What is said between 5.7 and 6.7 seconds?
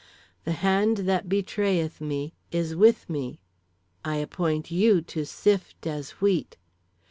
as wheat.